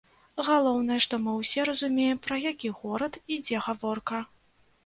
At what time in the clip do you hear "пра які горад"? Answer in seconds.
2.29-3.13